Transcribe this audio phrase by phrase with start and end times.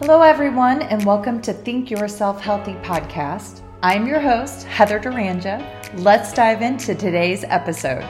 [0.00, 3.62] Hello, everyone, and welcome to Think Yourself Healthy podcast.
[3.82, 5.64] I'm your host, Heather Duranja.
[6.02, 8.02] Let's dive into today's episode.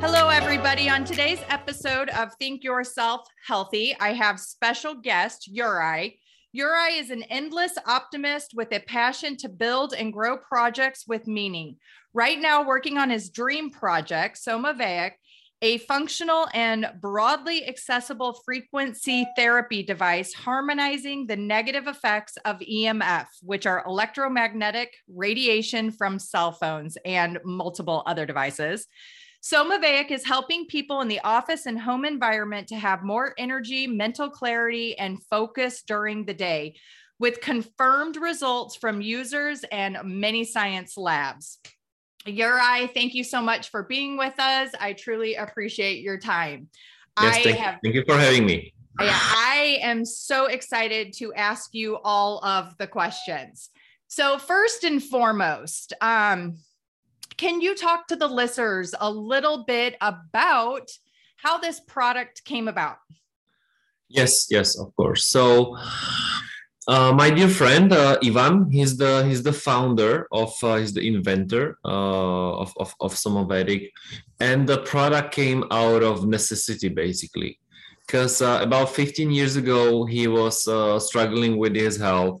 [0.00, 0.88] Hello, everybody.
[0.88, 6.18] On today's episode of Think Yourself Healthy, I have special guest Yuri.
[6.52, 11.76] Yuri is an endless optimist with a passion to build and grow projects with meaning.
[12.14, 15.12] Right now, working on his dream project, Somavedic,
[15.60, 23.66] a functional and broadly accessible frequency therapy device harmonizing the negative effects of EMF, which
[23.66, 28.86] are electromagnetic radiation from cell phones and multiple other devices.
[29.42, 34.30] Somavedic is helping people in the office and home environment to have more energy, mental
[34.30, 36.74] clarity, and focus during the day
[37.18, 41.58] with confirmed results from users and many science labs.
[42.26, 44.70] Uri, thank you so much for being with us.
[44.80, 46.68] I truly appreciate your time.
[47.20, 48.72] Yes, I thank, have, thank you for having me.
[49.00, 53.70] I am so excited to ask you all of the questions.
[54.08, 56.58] So, first and foremost, um,
[57.36, 60.90] can you talk to the listeners a little bit about
[61.36, 62.98] how this product came about?
[64.08, 65.26] Yes, yes, of course.
[65.26, 65.76] So,
[66.86, 71.06] uh, my dear friend uh, Ivan, he's the he's the founder of uh, he's the
[71.06, 73.90] inventor uh, of of of Somavedic,
[74.40, 77.58] and the product came out of necessity basically,
[78.06, 82.40] because uh, about 15 years ago he was uh, struggling with his health.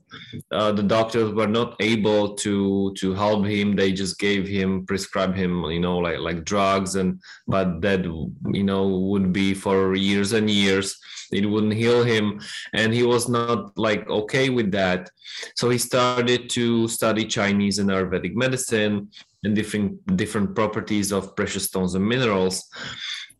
[0.50, 3.76] the doctors were not able to to help him.
[3.76, 8.64] They just gave him prescribe him you know like like drugs and but that you
[8.64, 10.96] know would be for years and years
[11.32, 12.40] it wouldn't heal him.
[12.72, 15.10] And he was not like okay with that.
[15.56, 19.10] So he started to study chinese and ayurvedic medicine
[19.44, 22.68] and different different properties of precious stones and minerals.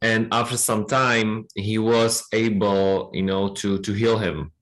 [0.01, 4.53] And after some time he was able you know to to heal him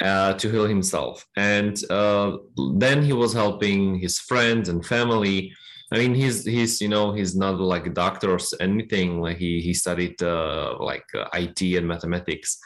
[0.00, 1.26] uh, to heal himself.
[1.36, 2.38] And uh,
[2.76, 5.52] then he was helping his friends and family
[5.92, 9.24] I mean, he's he's you know he's not like a doctor or anything.
[9.36, 12.60] He he studied uh, like uh, IT and mathematics,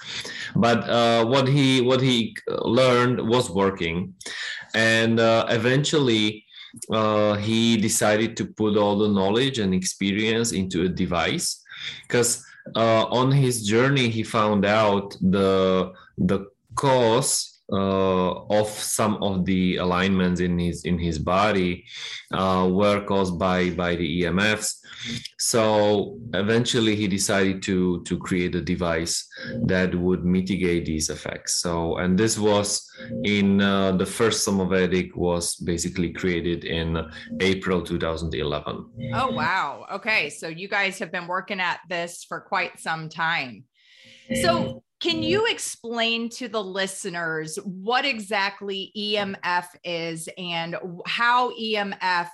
[0.55, 4.15] but uh, what he what he learned was working,
[4.75, 6.45] and uh, eventually
[6.91, 11.63] uh, he decided to put all the knowledge and experience into a device,
[12.03, 12.45] because
[12.77, 19.77] uh, on his journey he found out the the cause uh, of some of the
[19.77, 21.85] alignments in his in his body
[22.33, 24.81] uh, were caused by by the EMFs.
[25.39, 29.27] So eventually, he decided to to create a device
[29.65, 31.61] that would mitigate these effects.
[31.61, 32.87] So and this was
[33.25, 36.99] in uh, the first Somavedic was basically created in
[37.41, 38.91] April 2011.
[39.15, 39.87] Oh wow!
[39.93, 43.65] Okay, so you guys have been working at this for quite some time.
[44.43, 52.31] So can you explain to the listeners what exactly EMF is and how EMF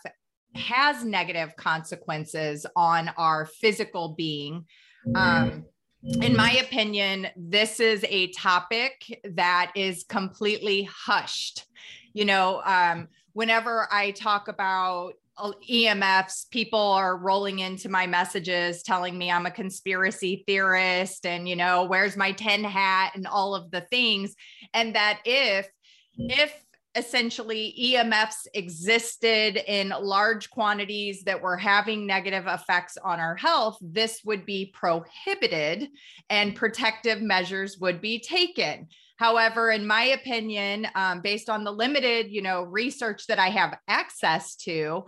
[0.54, 4.66] has negative consequences on our physical being?
[5.16, 5.64] Um,
[6.22, 11.66] in my opinion, this is a topic that is completely hushed.
[12.12, 15.14] You know, um, whenever I talk about
[15.68, 21.56] EMFs, people are rolling into my messages telling me I'm a conspiracy theorist and, you
[21.56, 24.34] know, where's my 10 hat and all of the things.
[24.74, 25.68] And that if,
[26.16, 26.52] if
[26.94, 34.22] essentially EMFs existed in large quantities that were having negative effects on our health, this
[34.24, 35.88] would be prohibited
[36.28, 38.88] and protective measures would be taken.
[39.20, 43.76] However, in my opinion, um, based on the limited, you know, research that I have
[43.86, 45.04] access to,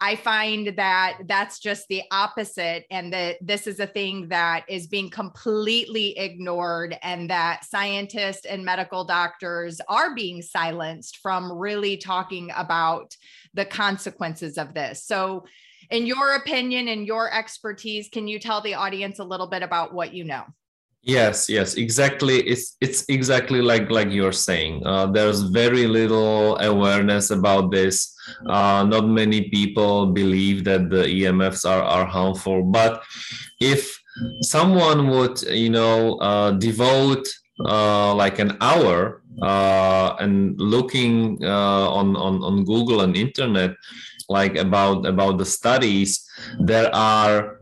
[0.00, 4.86] I find that that's just the opposite, and that this is a thing that is
[4.86, 12.52] being completely ignored, and that scientists and medical doctors are being silenced from really talking
[12.54, 13.16] about
[13.54, 15.02] the consequences of this.
[15.02, 15.44] So,
[15.90, 19.92] in your opinion and your expertise, can you tell the audience a little bit about
[19.92, 20.44] what you know?
[21.06, 22.38] Yes, yes, exactly.
[22.42, 24.82] It's it's exactly like like you're saying.
[24.84, 28.12] Uh, there's very little awareness about this.
[28.50, 32.64] Uh, not many people believe that the EMFs are are harmful.
[32.64, 33.04] But
[33.60, 33.96] if
[34.40, 37.28] someone would, you know, uh, devote
[37.64, 43.76] uh, like an hour uh, and looking uh, on on on Google and internet,
[44.28, 46.26] like about about the studies,
[46.58, 47.60] there are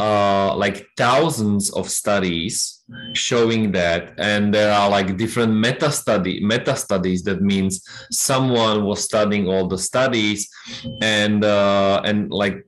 [0.00, 2.82] uh, like thousands of studies
[3.14, 9.02] showing that and there are like different meta study meta studies that means someone was
[9.02, 10.50] studying all the studies
[11.00, 12.62] and uh, and like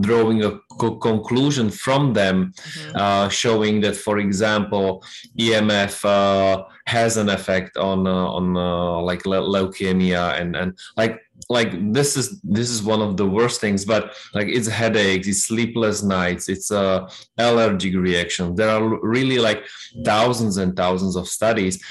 [0.00, 2.96] drawing a co- conclusion from them mm-hmm.
[2.96, 5.02] uh, showing that for example
[5.38, 11.18] emf uh, has an effect on uh, on uh, like le- leukemia and and like
[11.50, 15.42] like this is this is one of the worst things but like it's headaches it's
[15.44, 17.06] sleepless nights it's a
[17.38, 18.54] allergic reaction.
[18.54, 19.66] There are really like
[20.04, 21.82] thousands and thousands of studies.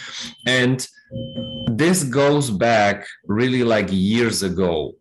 [0.45, 0.85] And
[1.67, 4.93] this goes back really like years ago.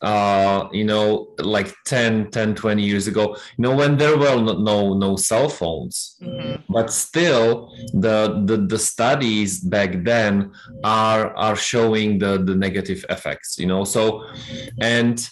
[0.00, 3.36] Uh you know like 10 10 20 years ago.
[3.56, 6.16] You know when there were no no, cell phones.
[6.22, 6.72] Mm-hmm.
[6.72, 10.52] but still the, the the studies back then
[10.82, 13.84] are are showing the the negative effects you know?
[13.84, 14.24] So
[14.80, 15.28] and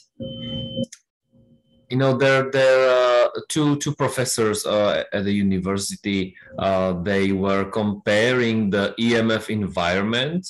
[1.92, 7.64] you know there there are two two professors uh, at the university uh, they were
[7.66, 10.42] comparing the emf environment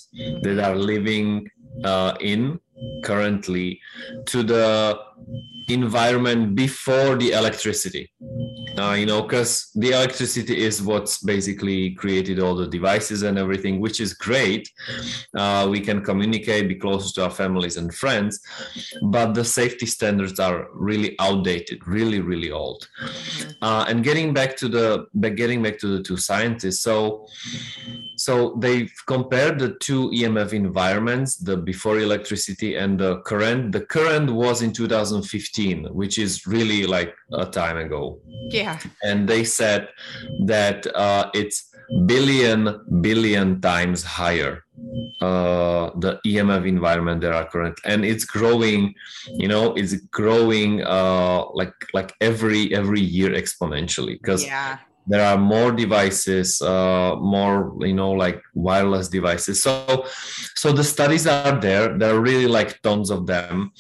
[0.45, 1.51] that are living
[1.83, 2.61] uh, in
[3.03, 3.81] currently
[4.25, 4.97] to the
[5.69, 8.11] environment before the electricity.
[8.79, 13.81] Uh, you know because the electricity is what's basically created all the devices and everything
[13.81, 14.71] which is great.
[15.37, 18.41] Uh, we can communicate be closer to our families and friends
[19.03, 22.89] but the safety standards are really outdated really really old.
[23.61, 27.27] Uh, and getting back to the getting back to the two scientists so
[28.17, 33.73] so they've compared the two emf environments the before electricity and the current.
[33.73, 35.52] The current was in 2015
[35.93, 38.19] which is really like a time ago
[38.51, 38.79] yeah.
[39.03, 39.89] And they said
[40.47, 41.71] that uh, it's
[42.07, 44.65] billion billion times higher
[45.21, 48.95] uh, the EMF environment there are current, and it's growing.
[49.27, 55.39] You know, it's growing uh, like like every every year exponentially because yeah there are
[55.39, 59.63] more devices uh, more you know like wireless devices.
[59.63, 60.07] So
[60.55, 61.97] so the studies are there.
[61.99, 63.73] There are really like tons of them.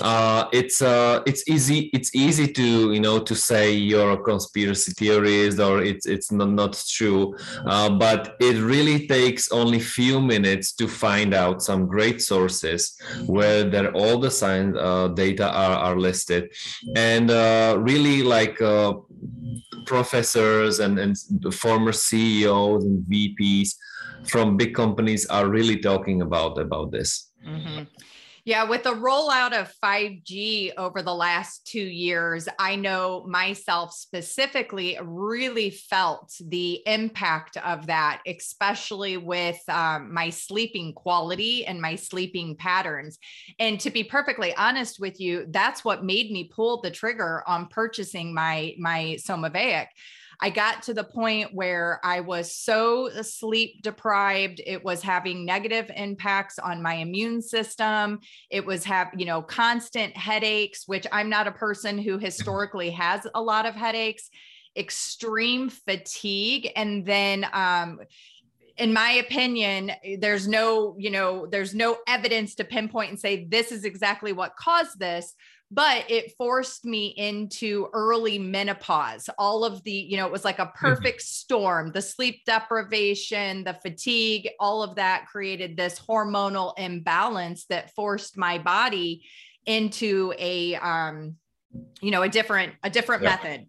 [0.00, 4.92] Uh, it's uh, it's easy it's easy to you know to say you're a conspiracy
[4.92, 7.36] theorist or it's it's not, not true.
[7.66, 12.96] Uh, but it really takes only few minutes to find out some great sources
[13.26, 16.50] where there all the science uh, data are, are listed.
[16.96, 18.60] And uh, really like
[19.90, 21.16] professors and, and
[21.52, 23.70] former CEOs and VPs
[24.24, 27.32] from big companies are really talking about about this.
[27.44, 27.82] Mm-hmm.
[28.50, 34.98] Yeah, with the rollout of 5G over the last two years, I know myself specifically
[35.00, 42.56] really felt the impact of that, especially with um, my sleeping quality and my sleeping
[42.56, 43.20] patterns.
[43.60, 47.68] And to be perfectly honest with you, that's what made me pull the trigger on
[47.68, 49.86] purchasing my my Somavedic
[50.42, 54.60] I got to the point where I was so sleep deprived.
[54.64, 58.20] It was having negative impacts on my immune system.
[58.48, 63.26] It was have, you know, constant headaches, which I'm not a person who historically has
[63.34, 64.30] a lot of headaches,
[64.76, 68.00] extreme fatigue, and then um
[68.76, 73.72] in my opinion there's no you know there's no evidence to pinpoint and say this
[73.72, 75.34] is exactly what caused this
[75.70, 80.58] but it forced me into early menopause all of the you know it was like
[80.58, 80.86] a mm-hmm.
[80.86, 81.26] perfect mm-hmm.
[81.26, 88.36] storm the sleep deprivation the fatigue all of that created this hormonal imbalance that forced
[88.36, 89.24] my body
[89.66, 91.36] into a um
[92.00, 93.30] you know a different a different yeah.
[93.30, 93.66] method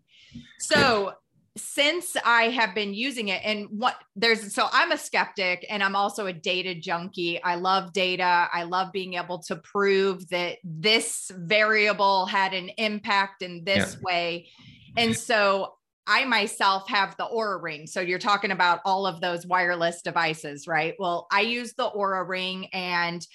[0.60, 1.14] so
[1.58, 5.96] since I have been using it, and what there's so I'm a skeptic and I'm
[5.96, 7.44] also a data junkie.
[7.44, 8.48] I love data.
[8.52, 14.00] I love being able to prove that this variable had an impact in this yeah.
[14.02, 14.50] way.
[14.96, 15.74] And so
[16.08, 17.86] I myself have the Oura ring.
[17.86, 20.96] So you're talking about all of those wireless devices, right?
[21.00, 23.26] Well, I use the Oura ring and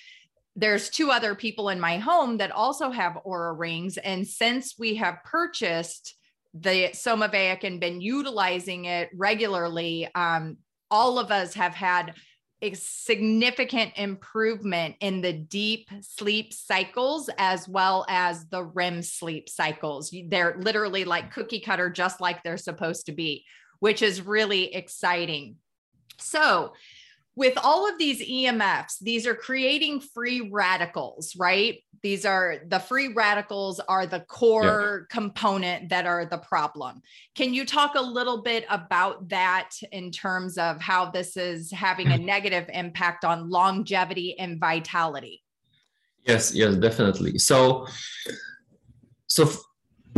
[0.56, 3.98] there's two other people in my home that also have Oura rings.
[3.98, 6.16] And since we have purchased
[6.60, 10.56] the Somavedic and been utilizing it regularly, um,
[10.90, 12.14] all of us have had
[12.62, 20.14] a significant improvement in the deep sleep cycles as well as the REM sleep cycles.
[20.28, 23.44] They're literally like cookie cutter, just like they're supposed to be,
[23.80, 25.56] which is really exciting.
[26.18, 26.72] So,
[27.36, 31.82] with all of these EMFs, these are creating free radicals, right?
[32.02, 35.14] These are the free radicals are the core yeah.
[35.14, 37.02] component that are the problem.
[37.34, 42.08] Can you talk a little bit about that in terms of how this is having
[42.08, 42.24] a mm-hmm.
[42.24, 45.42] negative impact on longevity and vitality?
[46.26, 47.38] Yes, yes, definitely.
[47.38, 47.86] So,
[49.26, 49.50] so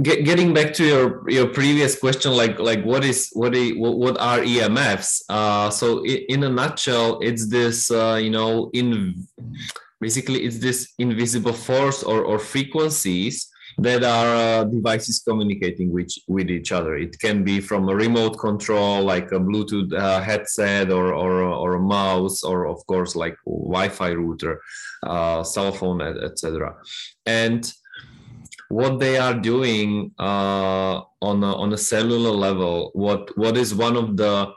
[0.02, 4.18] get, getting back to your your previous question like like what is what is, what,
[4.18, 9.14] are emfs uh, so in a nutshell it's this uh, you know in
[10.00, 16.50] basically it's this invisible force or, or frequencies that are uh, devices communicating with, with
[16.50, 16.96] each other.
[16.96, 21.74] It can be from a remote control, like a Bluetooth uh, headset or, or, or
[21.74, 24.60] a mouse, or of course, like Wi-Fi router,
[25.04, 26.74] uh, cell phone, etc.
[27.24, 27.72] And
[28.68, 33.96] what they are doing uh, on a, on a cellular level, what what is one
[33.96, 34.52] of the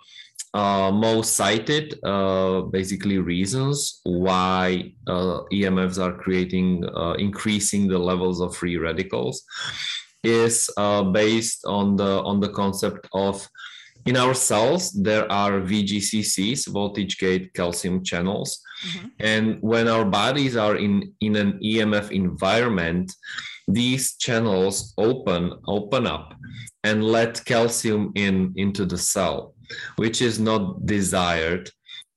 [0.53, 8.41] uh, most cited uh, basically reasons why uh, EMFs are creating uh, increasing the levels
[8.41, 9.43] of free radicals
[10.23, 13.47] is uh, based on the on the concept of
[14.05, 19.07] in our cells there are VGCCs voltage gate calcium channels mm-hmm.
[19.19, 23.11] and when our bodies are in in an EMF environment
[23.67, 26.33] these channels open open up
[26.83, 29.53] and let calcium in into the cell
[29.95, 31.69] which is not desired.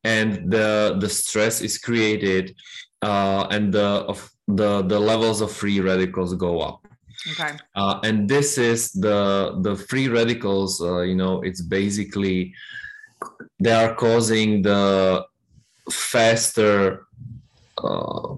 [0.05, 2.55] And the the stress is created
[3.03, 6.87] uh, and the of the the levels of free radicals go up.
[7.33, 7.57] Okay.
[7.75, 12.53] Uh, and this is the the free radicals uh, you know it's basically
[13.59, 15.25] they are causing the
[15.91, 17.07] faster
[17.79, 18.35] uh,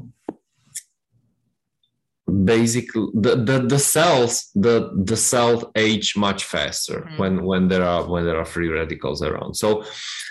[2.26, 7.18] basically the, the the cells the the cells age much faster mm-hmm.
[7.18, 9.84] when when there are when there are free radicals around so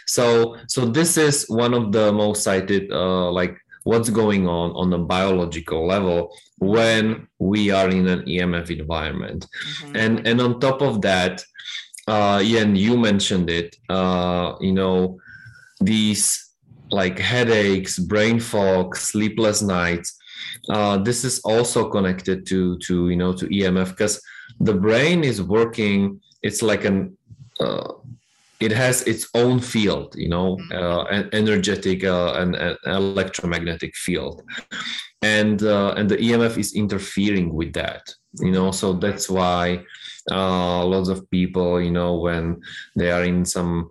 [0.06, 4.92] so so this is one of the most cited uh, like what's going on on
[4.92, 9.96] a biological level when we are in an emf environment mm-hmm.
[9.96, 11.42] and and on top of that
[12.10, 15.18] uh and you mentioned it uh you know
[15.80, 16.52] these
[16.92, 20.15] like headaches brain fog sleepless nights
[20.70, 24.22] uh, this is also connected to to you know to EMF because
[24.60, 26.22] the brain is working.
[26.42, 27.18] It's like an
[27.60, 27.94] uh,
[28.60, 30.72] it has its own field, you know, mm-hmm.
[30.72, 34.44] uh, an energetic uh, and, and, electromagnetic field,
[35.22, 38.72] and uh, and the EMF is interfering with that, you know.
[38.72, 39.84] So that's why
[40.32, 42.62] uh, lots of people, you know, when
[42.96, 43.90] they are in some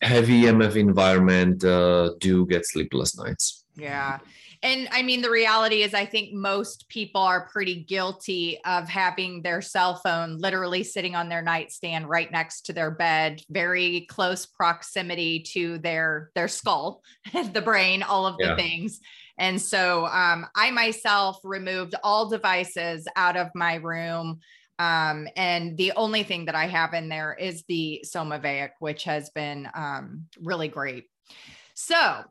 [0.00, 3.64] heavy EMF environment, uh, do get sleepless nights.
[3.76, 4.18] Yeah,
[4.62, 9.40] and I mean, the reality is, I think most people are pretty guilty of having
[9.40, 14.44] their cell phone literally sitting on their nightstand right next to their bed, very close
[14.44, 17.02] proximity to their their skull,
[17.52, 18.56] the brain, all of the yeah.
[18.56, 19.00] things.
[19.38, 24.40] And so um, I myself removed all devices out of my room.
[24.78, 29.30] Um, and the only thing that I have in there is the Somavedic, which has
[29.30, 31.04] been um, really great.
[31.74, 32.24] So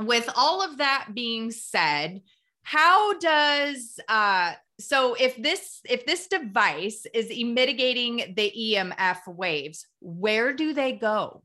[0.00, 2.22] with all of that being said,
[2.62, 10.52] how does uh so if this if this device is mitigating the EMF waves, where
[10.52, 11.42] do they go?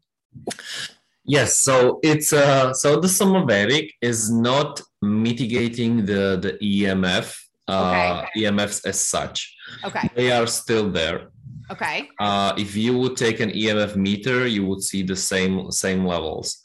[1.24, 8.46] Yes, so it's uh so the Somavedic is not mitigating the the EMF uh okay.
[8.46, 9.56] EMFs as such.
[9.84, 10.10] Okay.
[10.16, 11.32] They are still there.
[11.72, 12.10] Okay.
[12.20, 16.62] Uh, if you would take an EMF meter, you would see the same same levels.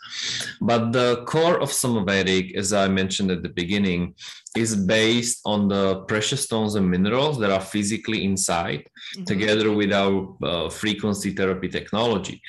[0.60, 4.14] But the core of Somavedic, as I mentioned at the beginning,
[4.56, 9.24] is based on the precious stones and minerals that are physically inside, mm-hmm.
[9.24, 12.42] together with our uh, frequency therapy technology.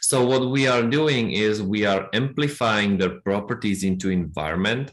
[0.00, 4.92] So what we are doing is we are amplifying their properties into environment.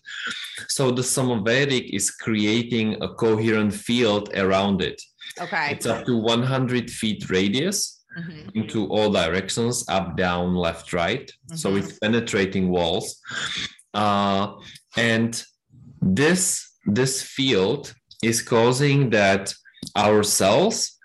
[0.68, 5.02] So the Somavedic is creating a coherent field around it.
[5.40, 5.72] Okay.
[5.72, 8.50] It's up to 100 feet radius mm-hmm.
[8.54, 11.28] into all directions up, down, left, right.
[11.28, 11.56] Mm-hmm.
[11.56, 13.22] So it's penetrating walls.
[13.94, 14.54] Uh,
[14.98, 15.44] and
[16.02, 19.54] this, this field is causing that
[19.96, 20.98] our cells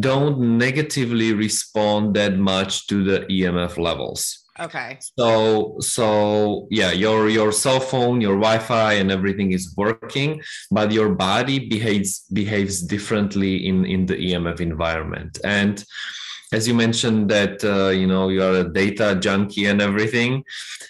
[0.00, 4.37] don't negatively respond that much to the EMF levels.
[4.60, 4.98] Okay.
[5.18, 11.10] So so yeah, your your cell phone, your Wi-Fi, and everything is working, but your
[11.14, 15.38] body behaves behaves differently in in the EMF environment.
[15.44, 15.84] And
[16.52, 20.44] as you mentioned that uh, you know you are a data junkie and everything,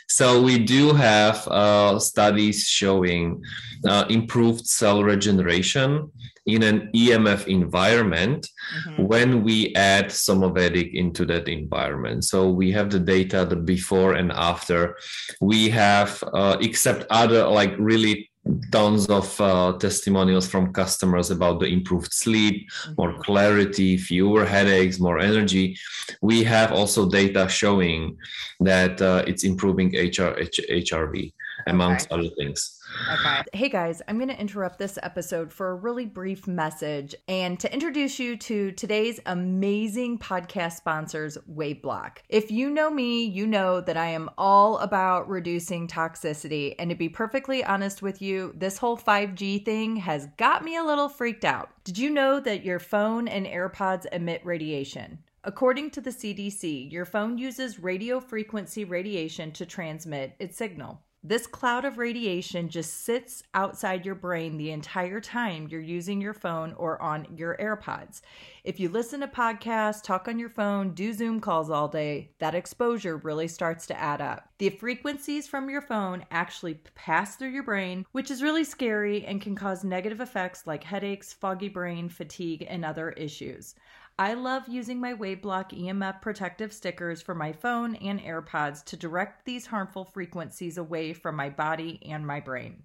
[0.09, 3.43] so we do have uh, studies showing
[3.87, 6.11] uh, improved cell regeneration
[6.49, 8.49] in an EMF environment
[8.89, 9.05] mm-hmm.
[9.05, 12.25] when we add Somavedic into that environment.
[12.25, 14.97] So we have the data, the before and after.
[15.43, 18.31] We have, uh, except other like really
[18.71, 22.95] tons of uh, testimonials from customers about the improved sleep, mm-hmm.
[22.99, 25.77] more clarity, fewer headaches, more energy.
[26.23, 28.17] We have also data showing
[28.61, 31.33] that uh, it's improving HR, H- HRV.
[31.67, 32.21] Amongst okay.
[32.21, 32.81] other things.
[33.13, 33.43] Okay.
[33.53, 37.73] Hey guys, I'm going to interrupt this episode for a really brief message and to
[37.73, 42.19] introduce you to today's amazing podcast sponsors, WaveBlock.
[42.29, 46.75] If you know me, you know that I am all about reducing toxicity.
[46.79, 50.85] And to be perfectly honest with you, this whole 5G thing has got me a
[50.85, 51.71] little freaked out.
[51.85, 55.19] Did you know that your phone and AirPods emit radiation?
[55.45, 61.01] According to the CDC, your phone uses radio frequency radiation to transmit its signal.
[61.25, 66.33] This cloud of radiation just sits outside your brain the entire time you're using your
[66.33, 68.21] phone or on your AirPods.
[68.63, 72.55] If you listen to podcasts, talk on your phone, do Zoom calls all day, that
[72.55, 74.49] exposure really starts to add up.
[74.59, 79.43] The frequencies from your phone actually pass through your brain, which is really scary and
[79.43, 83.75] can cause negative effects like headaches, foggy brain, fatigue, and other issues.
[84.21, 89.45] I love using my WaveBlock EMF protective stickers for my phone and AirPods to direct
[89.45, 92.83] these harmful frequencies away from my body and my brain.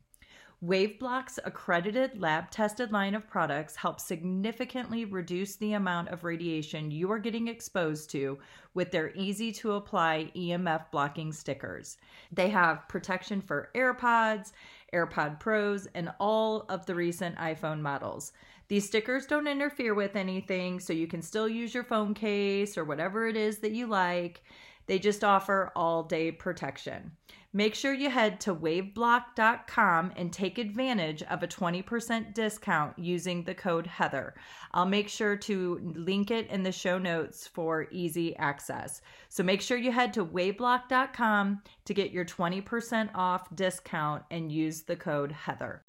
[0.63, 7.11] WaveBlock's accredited lab tested line of products helps significantly reduce the amount of radiation you
[7.11, 8.37] are getting exposed to
[8.75, 11.97] with their easy to apply EMF blocking stickers.
[12.31, 14.51] They have protection for AirPods,
[14.93, 18.33] AirPod Pros, and all of the recent iPhone models.
[18.67, 22.85] These stickers don't interfere with anything, so you can still use your phone case or
[22.85, 24.43] whatever it is that you like.
[24.85, 27.11] They just offer all day protection.
[27.55, 33.53] Make sure you head to waveblock.com and take advantage of a 20% discount using the
[33.53, 34.33] code Heather.
[34.71, 39.01] I'll make sure to link it in the show notes for easy access.
[39.29, 44.81] So make sure you head to waveblock.com to get your 20% off discount and use
[44.81, 45.83] the code Heather.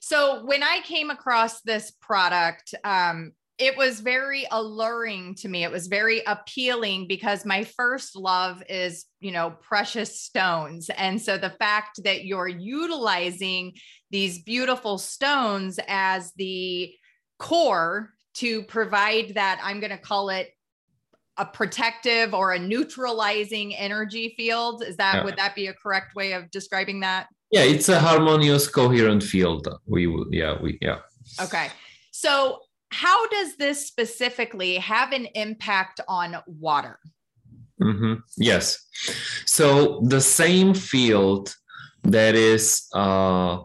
[0.00, 5.62] So when I came across this product, um, it was very alluring to me.
[5.62, 10.90] It was very appealing because my first love is, you know, precious stones.
[10.96, 13.74] And so the fact that you're utilizing
[14.10, 16.92] these beautiful stones as the
[17.38, 20.50] core to provide that, I'm going to call it
[21.36, 24.82] a protective or a neutralizing energy field.
[24.82, 25.24] Is that, yeah.
[25.24, 27.28] would that be a correct way of describing that?
[27.50, 29.68] Yeah it's a harmonious coherent field.
[29.86, 30.98] We will yeah we yeah.
[31.40, 31.68] Okay.
[32.10, 32.60] So
[32.90, 36.98] how does this specifically have an impact on water?
[37.82, 38.14] Mm-hmm.
[38.36, 38.86] yes.
[39.46, 41.54] So the same field
[42.04, 43.58] that is uh,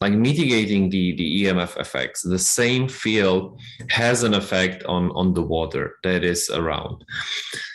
[0.00, 5.42] like mitigating the, the EMF effects, the same field has an effect on, on the
[5.42, 7.04] water that is around.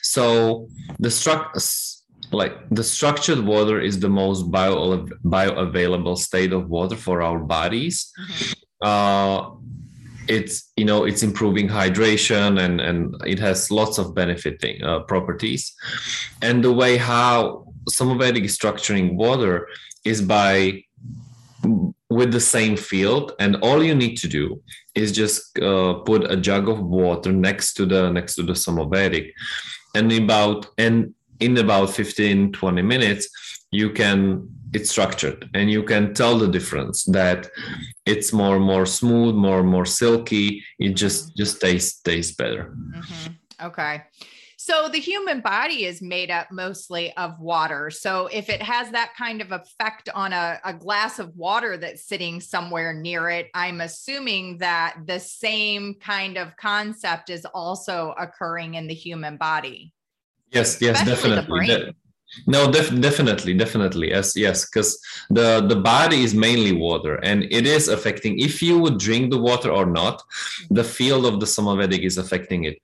[0.01, 0.67] So
[0.99, 1.55] the struct
[2.31, 8.11] like the structured water is the most bio bioavailable state of water for our bodies.
[8.19, 8.87] Mm-hmm.
[8.87, 9.55] Uh,
[10.27, 15.75] it's you know it's improving hydration and and it has lots of benefiting uh, properties
[16.41, 19.67] and the way how Somavedic is structuring water
[20.03, 20.83] is by
[22.09, 24.61] with the same field and all you need to do
[24.95, 29.31] is just uh, put a jug of water next to the next to the Somavedic
[29.93, 33.27] and about and in about 15 20 minutes
[33.71, 37.49] you can it's structured and you can tell the difference that
[38.05, 43.33] it's more more smooth more more silky it just just tastes tastes better mm-hmm.
[43.65, 44.03] okay
[44.65, 47.91] so the human body is made up mostly of water.
[47.91, 52.07] So if it has that kind of effect on a, a, glass of water that's
[52.07, 58.73] sitting somewhere near it, I'm assuming that the same kind of concept is also occurring
[58.73, 59.93] in the human body.
[60.51, 61.67] Yes, yes, definitely.
[61.67, 61.93] De-
[62.47, 64.09] no, def- definitely, definitely.
[64.09, 68.39] Yes, yes, because the the body is mainly water, and it is affecting.
[68.39, 70.21] If you would drink the water or not,
[70.69, 72.77] the field of the Somavedic is affecting it,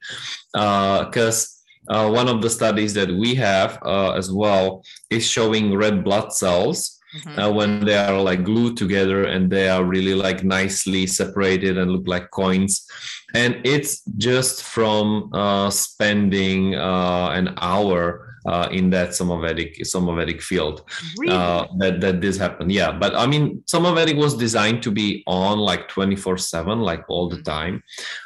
[0.54, 1.46] because.
[1.46, 1.58] Uh,
[1.90, 6.32] uh, one of the studies that we have uh, as well is showing red blood
[6.32, 7.40] cells Mm-hmm.
[7.40, 11.92] Uh, when they are like glued together and they are really like nicely separated and
[11.92, 12.88] look like coins
[13.34, 20.84] and it's just from uh, spending uh, an hour uh, in that Somavedic Somavedic field
[21.18, 21.34] really?
[21.34, 22.72] Uh, that that this happened.
[22.72, 27.06] Yeah, but I mean, Somavedic was designed to be on like twenty four seven, like
[27.08, 27.84] all the time.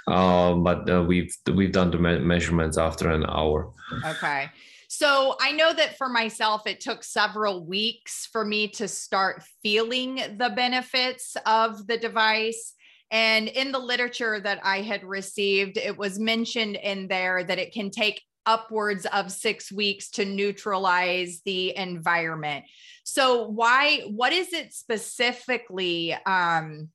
[0.08, 3.74] Uh, but we've we've done the me- measurements after an hour.
[4.06, 4.50] Okay.
[4.98, 10.16] So I know that for myself, it took several weeks for me to start feeling
[10.16, 12.74] the benefits of the device.
[13.12, 17.74] And in the literature that I had received, it was mentioned in there that it
[17.74, 22.64] can take upwards of six weeks to neutralize the environment.
[23.04, 26.16] So, why, what is it specifically?
[26.26, 26.88] Um,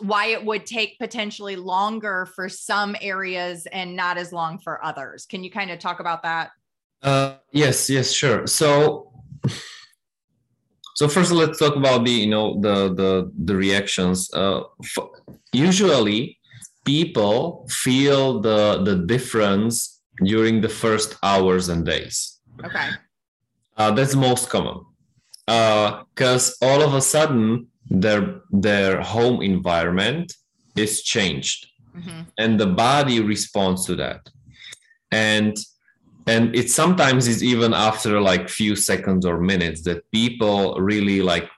[0.00, 5.26] why it would take potentially longer for some areas and not as long for others.
[5.26, 6.50] Can you kind of talk about that?
[7.02, 8.46] Uh, yes, yes, sure.
[8.46, 9.12] So,
[10.96, 14.30] so first let's talk about the you know the the the reactions.
[14.32, 15.08] Uh, f-
[15.52, 16.38] usually
[16.84, 22.40] people feel the the difference during the first hours and days.
[22.64, 22.88] Okay.
[23.76, 24.84] Uh, that's most common.
[25.46, 30.34] Uh because uh, all of a sudden their their home environment
[30.76, 31.66] is changed.
[31.96, 32.22] Mm-hmm.
[32.38, 34.20] and the body responds to that.
[35.10, 35.56] And
[36.28, 41.48] and it sometimes is even after like few seconds or minutes that people really like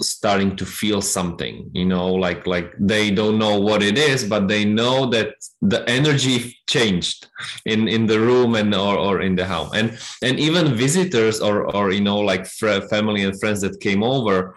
[0.00, 4.46] starting to feel something you know like like they don't know what it is but
[4.46, 7.26] they know that the energy changed
[7.64, 9.70] in in the room and or, or in the house.
[9.74, 14.54] And and even visitors or or you know like family and friends that came over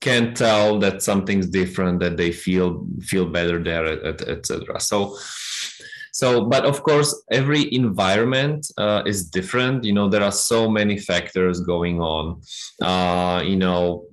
[0.00, 5.16] can tell that something's different that they feel feel better there etc so
[6.14, 9.82] so but of course every environment uh, is different.
[9.82, 12.40] You know there are so many factors going on.
[12.80, 14.06] Uh, you know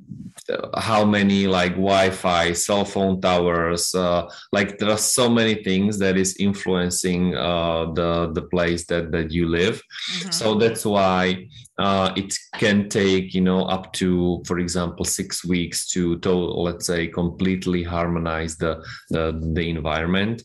[0.78, 6.18] how many like wi-fi cell phone towers uh, like there are so many things that
[6.18, 9.78] is influencing uh, the the place that that you live.
[9.78, 10.32] Mm-hmm.
[10.32, 11.48] so that's why
[11.82, 16.86] uh, it can take you know up to for example six weeks to, to let's
[16.86, 18.74] say completely harmonize the
[19.10, 19.24] the,
[19.56, 20.44] the environment.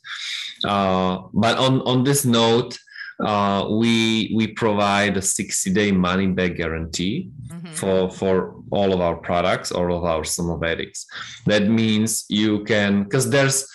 [0.65, 2.79] Uh, but on on this note
[3.25, 7.73] uh, we we provide a 60 day money back guarantee mm-hmm.
[7.73, 11.07] for for all of our products all of our somavedics
[11.47, 13.67] that means you can because there's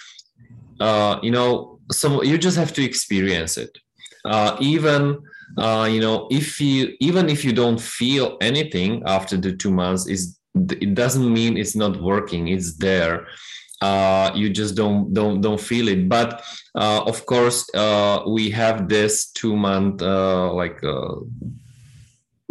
[0.80, 3.78] uh, you know some you just have to experience it.
[4.26, 5.20] Uh, even
[5.58, 10.08] uh, you know if you even if you don't feel anything after the two months
[10.08, 13.28] is it doesn't mean it's not working it's there.
[13.82, 16.08] Uh, you just don't don't don't feel it.
[16.08, 16.44] But
[16.76, 21.16] uh, of course uh, we have this two month uh, like uh,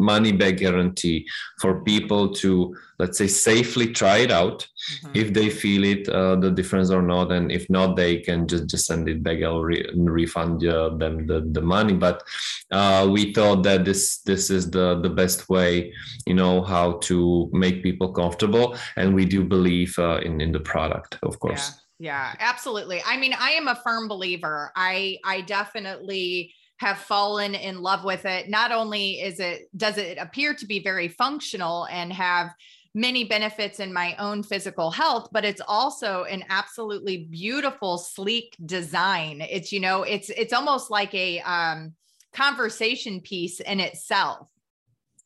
[0.00, 1.26] money back guarantee
[1.60, 4.66] for people to let's say safely try it out.
[4.80, 5.12] Mm-hmm.
[5.14, 8.66] if they feel it uh, the difference or not and if not they can just
[8.66, 11.92] just send it back or re- refund uh, them the, the money.
[11.92, 12.22] But
[12.70, 15.92] uh, we thought that this this is the the best way
[16.26, 18.76] you know how to make people comfortable.
[18.96, 21.82] And we do believe uh, in in the product of course.
[21.98, 22.32] Yeah.
[22.38, 23.02] yeah absolutely.
[23.06, 24.72] I mean i am a firm believer.
[24.74, 28.48] I i definitely have fallen in love with it.
[28.48, 32.54] Not only is it does it appear to be very functional and have
[32.94, 39.42] many benefits in my own physical health, but it's also an absolutely beautiful, sleek design.
[39.42, 41.92] It's you know, it's it's almost like a um,
[42.32, 44.48] conversation piece in itself.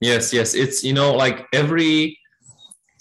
[0.01, 2.19] Yes, yes, it's you know like every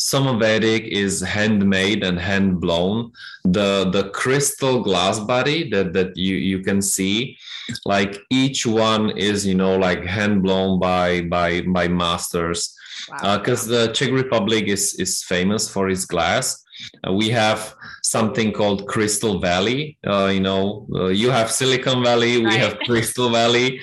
[0.03, 3.13] Somavedic is handmade and hand blown.
[3.45, 7.37] The the crystal glass body that that you you can see,
[7.85, 12.75] like each one is you know like hand blown by by by masters.
[13.21, 13.75] Because wow.
[13.75, 16.62] uh, the Czech Republic is is famous for its glass,
[17.12, 19.98] we have something called Crystal Valley.
[20.06, 22.54] Uh, you know, uh, you have Silicon Valley, right.
[22.54, 23.82] we have Crystal Valley,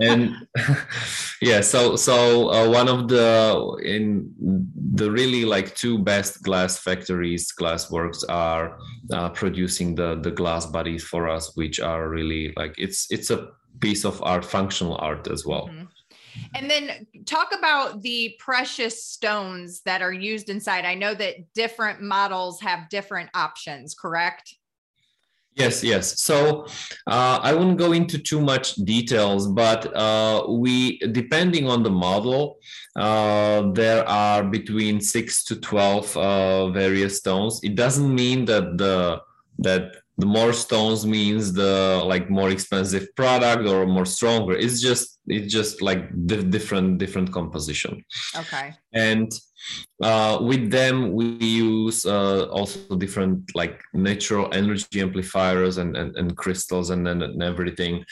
[0.00, 0.34] and
[1.40, 1.60] yeah.
[1.60, 4.32] So so uh, one of the in
[4.94, 8.78] the really like two best glass factories, glass works are
[9.12, 13.48] uh, producing the the glass bodies for us, which are really like it's it's a
[13.80, 15.68] piece of art, functional art as well.
[15.68, 15.84] Mm-hmm.
[16.54, 20.84] And then talk about the precious stones that are used inside.
[20.84, 24.54] I know that different models have different options, correct?
[25.56, 26.20] Yes, yes.
[26.20, 26.66] So
[27.06, 32.58] uh, I wouldn't go into too much details, but uh, we, depending on the model,
[32.96, 37.60] uh, there are between six to twelve uh, various stones.
[37.62, 39.20] It doesn't mean that the
[39.60, 45.13] that the more stones means the like more expensive product or more stronger it's just
[45.26, 48.04] it's just like the different different composition.
[48.36, 48.74] Okay.
[48.92, 49.32] And
[50.02, 56.36] uh, with them we use uh, also different like natural energy amplifiers and and, and
[56.36, 58.04] crystals and, and, and everything.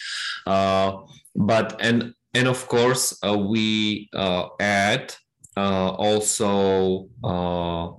[0.46, 0.98] Uh,
[1.34, 5.14] but and and of course uh, we uh, add
[5.56, 7.90] uh, also uh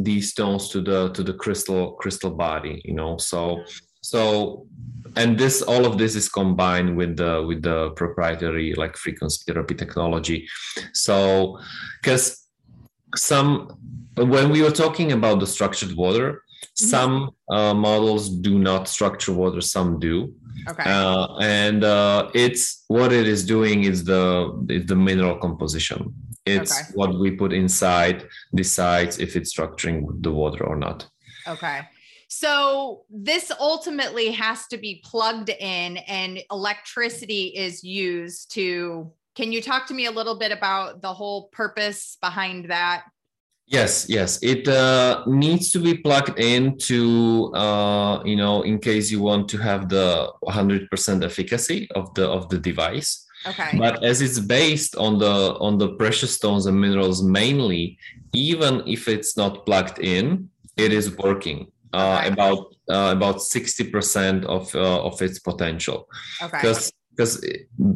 [0.00, 3.18] these stones to the to the crystal crystal body you know?
[3.18, 3.64] So
[4.00, 4.66] so
[5.18, 9.74] and this all of this is combined with the with the proprietary like frequency therapy
[9.74, 10.48] technology
[10.92, 11.58] so
[12.00, 12.24] because
[13.16, 13.50] some
[14.16, 16.86] when we were talking about the structured water mm-hmm.
[16.94, 20.32] some uh, models do not structure water some do
[20.68, 24.24] okay uh, and uh, it's what it is doing is the
[24.68, 26.00] is the mineral composition
[26.56, 26.90] it's okay.
[26.94, 31.06] what we put inside decides if it's structuring the water or not.
[31.46, 31.80] Okay.
[32.28, 39.62] So this ultimately has to be plugged in and electricity is used to can you
[39.62, 43.04] talk to me a little bit about the whole purpose behind that?
[43.66, 44.42] Yes, yes.
[44.42, 49.58] It uh, needs to be plugged into, uh, you know, in case you want to
[49.58, 53.24] have the 100% efficacy of the of the device.
[53.46, 53.78] Okay.
[53.78, 57.96] But as it's based on the on the precious stones and minerals mainly,
[58.32, 62.28] even if it's not plugged in, it is working Okay.
[62.28, 66.08] about uh, about 60% of uh, of its potential
[66.42, 66.58] Okay.
[66.60, 67.42] because because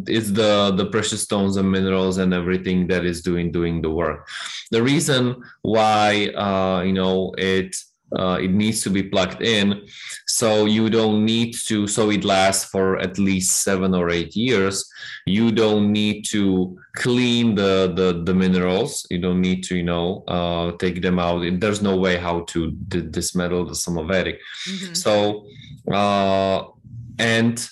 [0.06, 4.28] it's the the precious stones and minerals and everything that is doing doing the work
[4.70, 7.76] the reason why uh, you know it
[8.18, 9.82] uh, it needs to be plugged in.
[10.26, 14.84] So you don't need to so it lasts for at least seven or eight years.
[15.26, 19.06] You don't need to clean the the, the minerals.
[19.10, 21.42] You don't need to you know uh, take them out.
[21.60, 24.36] There's no way how to d- dismetal the Somavedic
[24.68, 24.96] Mhm.
[24.96, 25.44] so
[25.92, 26.64] uh,
[27.18, 27.68] and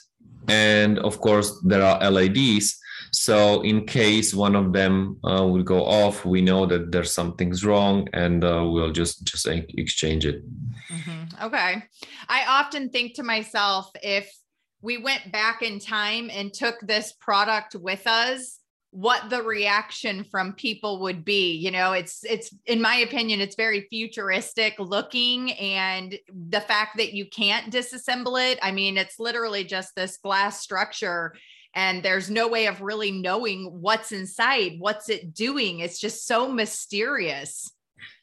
[0.48, 2.79] and of course there are LEDs.
[3.12, 7.64] So in case one of them uh, will go off, we know that there's something's
[7.64, 10.44] wrong, and uh, we'll just just exchange it.
[10.88, 11.42] Mhm.
[11.42, 11.82] Okay.
[12.28, 14.32] I often think to myself, if
[14.82, 18.60] we went back in time and took this product with us,
[18.92, 21.54] what the reaction from people would be.
[21.54, 25.52] You know, it's it's in my opinion, it's very futuristic looking.
[25.52, 30.60] And the fact that you can't disassemble it, I mean, it's literally just this glass
[30.60, 31.34] structure.
[31.74, 35.80] And there's no way of really knowing what's inside, what's it doing.
[35.80, 37.70] It's just so mysterious.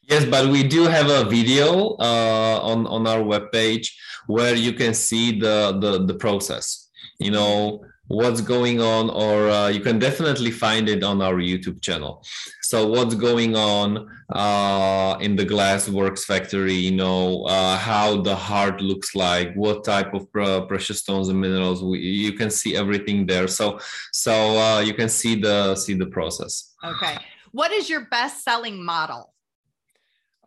[0.04, 3.90] Yes, but we do have a video uh, on on our webpage
[4.28, 6.90] where you can see the the, the process.
[7.20, 11.82] You know what's going on, or uh, you can definitely find it on our YouTube
[11.82, 12.24] channel.
[12.62, 16.74] So what's going on uh, in the glass works factory?
[16.74, 21.40] You know uh, how the heart looks like, what type of pre- precious stones and
[21.40, 21.84] minerals.
[21.84, 23.48] We, you can see everything there.
[23.48, 23.80] So
[24.12, 26.76] so uh, you can see the see the process.
[26.84, 27.18] Okay.
[27.52, 29.34] What is your best selling model?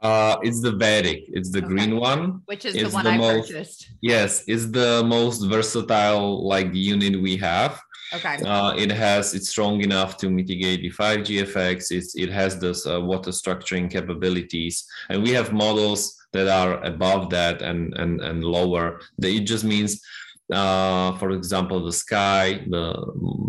[0.02, 1.24] Uh, it's the Vedic.
[1.28, 1.68] It's the Okay.
[1.68, 2.40] green one.
[2.46, 3.88] which is It's the one the I most- purchased.
[4.00, 7.80] Yes, it's the most versatile like unit we have.
[8.14, 8.36] Okay.
[8.44, 11.90] Uh, it has it's strong enough to mitigate the 5G effects.
[11.92, 17.30] It's it has this uh, water structuring capabilities, and we have models that are above
[17.30, 19.00] that and and and lower.
[19.22, 20.00] It just means,
[20.52, 22.84] uh, for example, the sky, the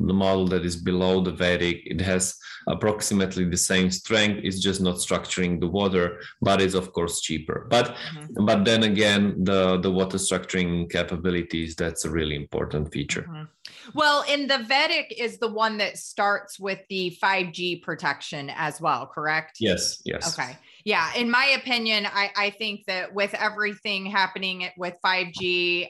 [0.10, 2.36] the model that is below the Vedic, it has
[2.68, 4.42] approximately the same strength.
[4.44, 7.68] It's just not structuring the water, but it's of course cheaper.
[7.70, 8.46] But Mhm.
[8.46, 13.48] but then again the the water structuring capabilities that's a really important feature Mhm.
[13.94, 19.08] Well, in the Vedic is the one that starts with the 5G protection as well,
[19.08, 19.58] correct?
[19.60, 20.58] yes yes Okay.
[20.84, 21.14] Yeah.
[21.16, 25.90] In my opinion, I, I think that with everything happening with 5G,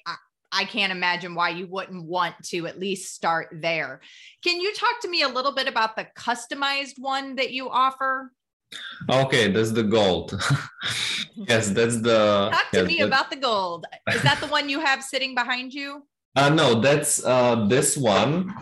[0.51, 4.01] I, can't imagine why you wouldn't want to at least start there.
[4.43, 8.31] Can you talk to me a little bit about the customized one that you offer?
[9.09, 10.31] okay that's the gold
[11.35, 13.85] yes that's the Talk to yes, me that- about the gold.
[14.15, 16.07] Is that the one you have sitting behind you?
[16.37, 18.53] uh no that's uh this one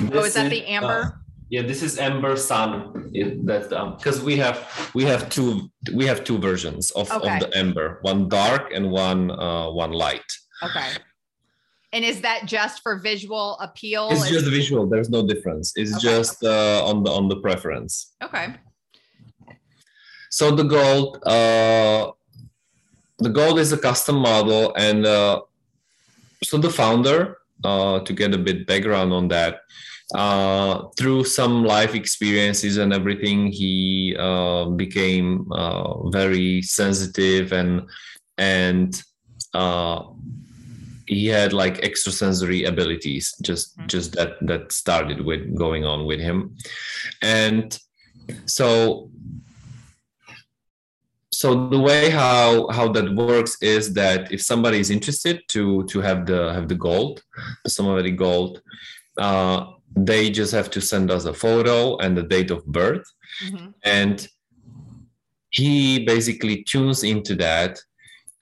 [0.00, 1.20] Oh, This is that the uh, amber?
[1.50, 4.56] yeah this is amber sun it, that's um because we have
[4.94, 7.28] we have two we have two versions of, Okay.
[7.34, 10.24] of the amber one dark and one uh one light
[10.62, 10.88] Okay.
[11.92, 14.08] And is that just for visual appeal?
[14.10, 16.02] it's just visual there's no difference it's Okay.
[16.08, 18.54] just uh on the on the preference okay.
[20.30, 22.12] So the gold, uh,
[23.18, 25.40] the gold is a custom model, and uh,
[26.44, 29.60] so the founder, uh, to get a bit background on that,
[30.14, 37.88] uh, through some life experiences and everything, he uh, became uh, very sensitive and
[38.36, 39.02] and
[39.54, 40.02] uh,
[41.08, 43.34] he had like extrasensory abilities.
[43.48, 43.86] Just Mhm.
[43.94, 46.38] just that that started with going on with him,
[47.22, 47.66] and
[48.46, 49.10] so
[51.40, 56.00] so the way how how that works is that if somebody is interested to to
[56.00, 57.22] have the have the gold
[57.64, 58.60] the Somavedic gold
[59.26, 59.58] uh,
[59.96, 63.06] they just have to send us a photo and the date of birth
[63.46, 63.74] Mhm.
[63.84, 64.28] and
[65.50, 67.78] he basically tunes into that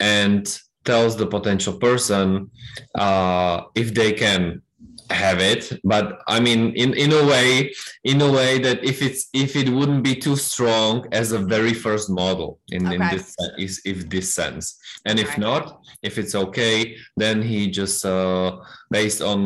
[0.00, 0.42] and
[0.86, 2.50] tells the potential person
[2.94, 4.62] uh, if they can
[5.10, 5.62] have it.
[5.84, 7.72] But i mean in in a way
[8.04, 11.74] in a way that if it's if it wouldn't be too strong as a very
[11.74, 13.26] first model in, in this
[13.58, 14.64] is if this sense.
[15.08, 15.40] And if Okay.
[15.48, 15.62] not
[16.08, 18.48] if it's okay then he just uh
[18.90, 19.40] based on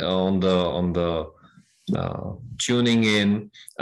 [0.00, 1.10] on the on the
[1.98, 2.30] uh,
[2.64, 3.28] tuning in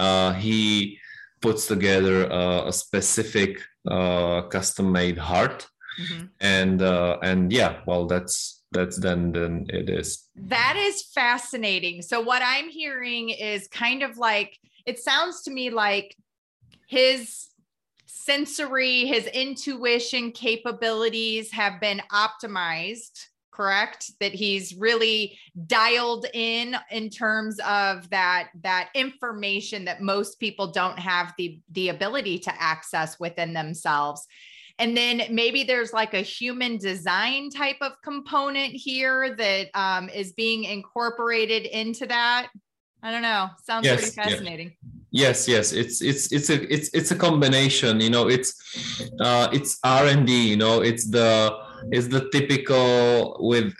[0.04, 0.98] uh he
[1.44, 3.50] puts together uh, a specific
[3.94, 5.58] uh custom made heart
[5.98, 6.30] Mhm.
[6.40, 10.28] and uh and yeah well that's that's then then it is.
[10.36, 12.02] That is fascinating.
[12.02, 16.16] So what i'm hearing is kind of like it sounds to me like
[16.86, 17.48] his
[18.06, 23.26] sensory his intuition capabilities have been optimized
[23.60, 24.12] correct?
[24.20, 30.98] That he's really dialed in in terms of that that information that most people don't
[30.98, 34.26] have the the ability to access within themselves
[34.78, 40.32] and then maybe there's like a human design type of component here that um, is
[40.32, 42.48] being incorporated into that.
[43.02, 43.48] I don't know.
[43.62, 44.76] Sounds yes, pretty fascinating.
[45.10, 45.72] Yes yes.
[45.72, 48.28] It's it's it's a it's it's a combination you know.
[48.28, 48.54] It's
[49.20, 50.82] uh it's r&d you know.
[50.82, 51.58] It's the
[51.92, 53.74] is the typical with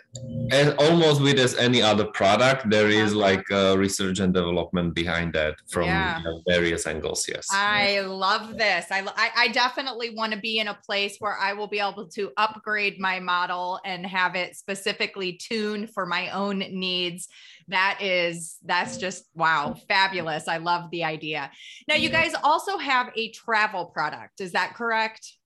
[0.51, 3.21] eh, almost with as any other product there is uh-huh.
[3.21, 6.19] like research and development behind that from yeah.
[6.19, 7.49] you know, various angles yes.
[7.53, 8.87] I love this.
[8.91, 9.05] I,
[9.37, 12.99] I definitely want to be in a place where i will be able to upgrade
[12.99, 17.29] my model and have it specifically tuned for my own needs.
[17.69, 20.49] That is that's just wow fabulous.
[20.49, 21.51] I love the idea.
[21.89, 24.41] Now you guys also have a travel product.
[24.41, 25.37] Is that correct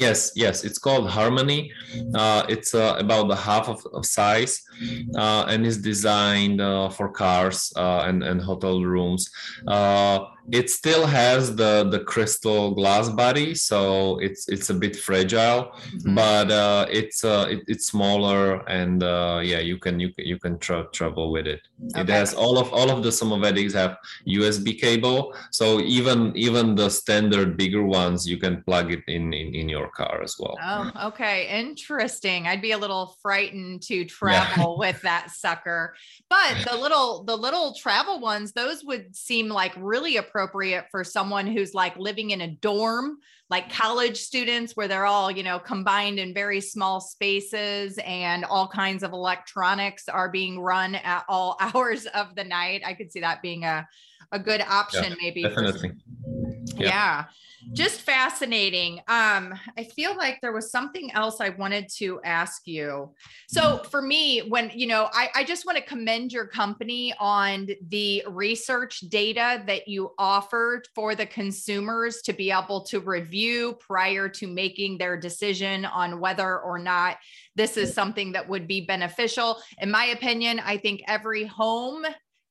[0.00, 1.70] Yes, yes, it's called Harmony.
[2.14, 4.62] Uh, it's uh, about the half of, of size
[5.14, 9.28] uh, and is designed uh, for cars uh, and, and hotel rooms.
[10.52, 16.14] It still has the the crystal glass body so it's it's a bit fragile mm-hmm.
[16.14, 20.38] but uh, it's uh, it, it's smaller and uh, yeah you can you can you
[20.38, 21.60] can tra- travel with it
[21.90, 22.00] okay.
[22.02, 23.96] it has all of all of the somavedics have
[24.28, 29.54] usb cable so even even the standard bigger ones you can plug it in in,
[29.54, 34.76] in your car as well oh okay interesting i'd be a little frightened to travel
[34.76, 34.78] yeah.
[34.86, 35.94] with that sucker
[36.28, 41.04] but the little the little travel ones those would seem like really appropriate appropriate for
[41.04, 43.18] someone who's like living in a dorm,
[43.50, 48.66] like college students, where they're all, you know, combined in very small spaces and all
[48.66, 52.82] kinds of electronics are being run at all hours of the night.
[52.86, 53.86] I could see that being a,
[54.32, 55.42] a good option, yeah, maybe.
[55.42, 55.92] Definitely.
[56.64, 56.86] Yeah.
[56.86, 57.24] yeah
[57.72, 58.98] just fascinating.
[59.06, 63.14] Um, I feel like there was something else I wanted to ask you.
[63.48, 67.68] So for me, when you know, I, I just want to commend your company on
[67.88, 74.28] the research data that you offered for the consumers to be able to review prior
[74.30, 77.18] to making their decision on whether or not
[77.56, 79.60] this is something that would be beneficial.
[79.78, 82.06] In my opinion, I think every home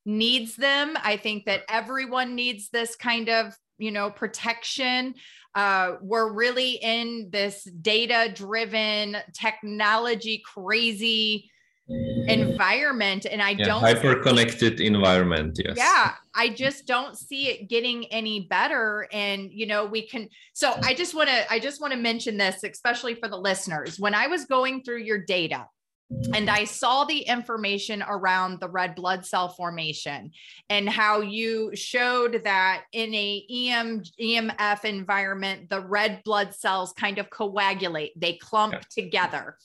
[0.06, 0.96] needs them.
[1.04, 5.16] I think that everyone needs this kind of you know protection
[5.56, 11.50] uh, we're really in this data driven technology crazy
[12.28, 15.76] environment and i yeah, don't hyper connected environment yes.
[15.76, 20.76] Yeah i just don't see it getting any better and you know we can so
[20.84, 24.00] i just want to i just want to mention this especially for the listeners.
[24.00, 25.66] When i was going through your data
[26.34, 30.32] and I saw the information around the red blood cell formation
[30.70, 37.20] and how you showed that in a EM, EMF environment, the red blood cells kind
[37.20, 38.82] of coagulate, they clump yeah.
[38.90, 39.58] together.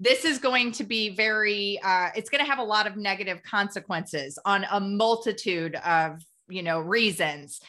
[0.00, 3.42] This is going to be very, uh, it's going to have a lot of negative
[3.44, 7.60] consequences on a multitude of, you know, reasons.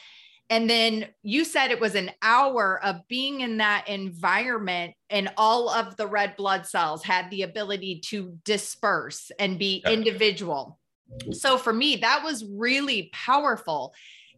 [0.50, 5.70] And then you said it was an hour of being in that environment, and all
[5.70, 10.80] of the red blood cells had the ability to disperse and be individual.
[11.32, 13.94] So for me, that was really powerful,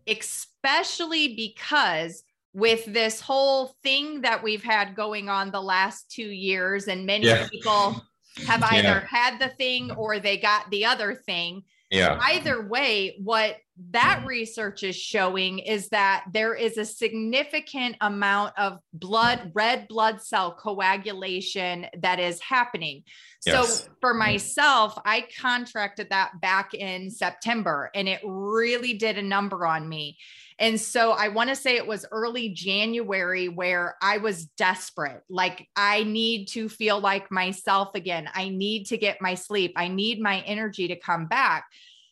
[0.08, 6.88] especially because with this whole thing that we've had going on the last two years,
[6.88, 7.48] and many yeah.
[7.50, 8.02] people
[8.46, 9.08] have either yeah.
[9.08, 11.64] had the thing or they got the other thing.
[11.92, 12.18] Yeah.
[12.22, 13.58] Either way, what
[13.92, 20.22] that research is showing is that there is a significant amount of blood, red blood
[20.22, 23.04] cell coagulation that is happening.
[23.46, 23.84] Yes.
[23.84, 24.20] So for mm.
[24.20, 30.18] myself, I contracted that back in September and it really did a number on me.
[30.60, 35.22] And so I want to say it was early January where I was desperate.
[35.30, 38.28] Like, I need to feel like myself again.
[38.34, 39.74] I need to get my sleep.
[39.76, 41.66] I need my energy to come back.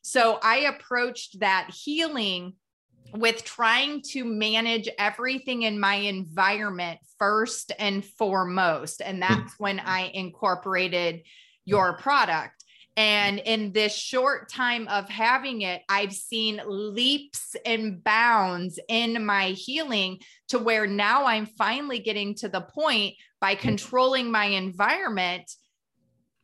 [0.07, 2.53] So I approached that healing
[3.15, 9.01] with trying to manage everything in my environment first and foremost.
[9.01, 9.21] And hmm.
[9.21, 11.23] that's when I incorporated
[11.65, 12.63] your product.
[12.95, 19.47] And in this short time of having it, I've seen leaps and bounds in my
[19.49, 23.61] healing to where now I'm finally getting to the point by hmm.
[23.61, 25.51] controlling my environment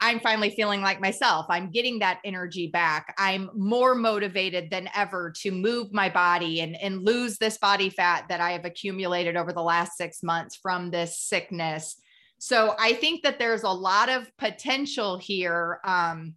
[0.02, 1.46] I'm finally feeling like myself.
[1.48, 3.14] I'm getting that energy back.
[3.20, 8.26] I'm more motivated than ever to move my body and, and lose this body fat
[8.30, 11.96] that I have accumulated over the last six months from this sickness.
[12.40, 15.80] So I think that there's a lot of potential here.
[15.86, 16.34] Um,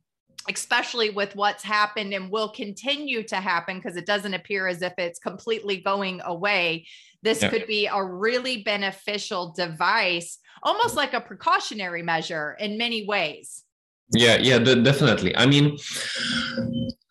[0.49, 4.93] especially with what's happened and will continue to happen because it doesn't appear as if
[4.99, 6.87] it's completely going away.
[7.23, 7.49] This yeah.
[7.49, 13.65] could be a really beneficial device, almost like a precautionary measure in many ways.
[14.13, 15.35] Yeah, yeah, definitely.
[15.37, 15.79] I mean,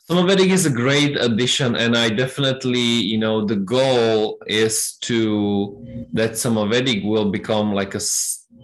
[0.09, 6.31] Somavedic is a great addition, and I definitely, you know, the goal is to that
[6.31, 8.01] Somavedic will become like a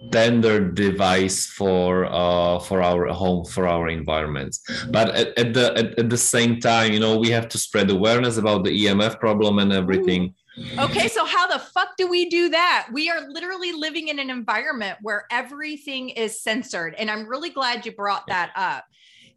[0.08, 5.98] standard device for uh, for our home for our environments but at, at the at,
[5.98, 9.58] at, the same time you know we have to spread awareness about the emf problem
[9.58, 10.34] and everything.
[10.78, 12.88] Okay so how the fuck do we do that?
[12.92, 17.86] We are literally living in an environment where everything is censored and i'm really glad
[17.86, 18.84] you brought that up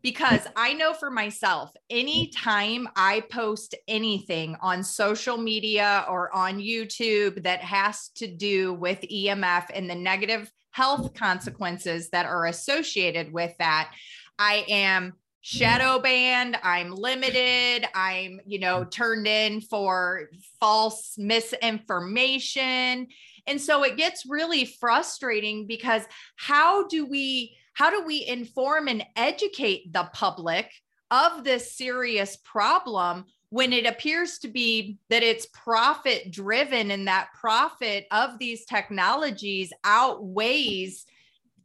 [0.04, 7.44] because I know for myself, anytime I post anything on social media or on YouTube
[7.44, 13.54] that has to do with EMF and the negative health consequences that are associated with
[13.60, 13.92] that,
[14.38, 15.14] I am
[15.46, 20.30] shadow banned i'm limited i'm you know turned in for
[20.62, 23.08] false misinformation.
[23.46, 26.04] And so it gets really frustrating because
[26.38, 30.72] how do we how do we inform and educate the public
[31.12, 37.28] of this serious problem when it appears to be that it's profit driven and that
[37.40, 41.06] profit of these technologies outweighs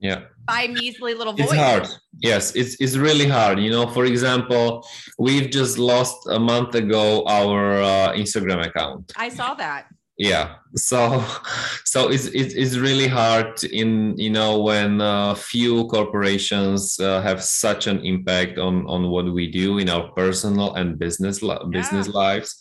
[0.01, 1.47] yeah by measly little voice.
[1.47, 1.89] It's hard.
[2.21, 3.59] Yes, it's it's really hard.
[3.59, 4.87] You know, for example,
[5.19, 9.13] we've just lost a month ago our uh, Instagram account.
[9.17, 9.87] I saw that
[10.19, 11.25] yeah so
[11.85, 17.43] so it's, it's, it's really hard in you know when uh, few corporations uh, have
[17.43, 21.41] such an impact on on what we do in our personal and business
[21.71, 22.13] business yeah.
[22.13, 22.59] lives